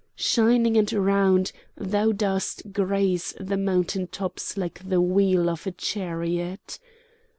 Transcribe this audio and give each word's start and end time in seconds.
Shining 0.15 0.77
and 0.77 0.91
round, 0.91 1.51
thou 1.77 2.11
dost 2.11 2.73
graze 2.73 3.35
the 3.39 3.55
mountain 3.55 4.07
tops 4.07 4.57
like 4.57 4.81
the 4.89 4.99
wheel 4.99 5.47
of 5.47 5.67
a 5.67 5.71
chariot. 5.71 6.79